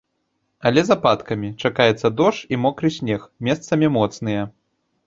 Але 0.69 0.81
з 0.87 0.95
ападкамі, 0.95 1.51
чакаецца 1.65 2.11
дождж 2.23 2.41
і 2.55 2.61
мокры 2.65 2.87
снег, 2.99 3.31
месцамі 3.51 3.97
моцныя. 4.01 4.53